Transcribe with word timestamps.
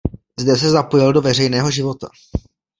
Zde 0.39 0.55
se 0.55 0.69
zapojil 0.69 1.13
do 1.13 1.21
veřejného 1.21 1.71
života. 1.71 2.09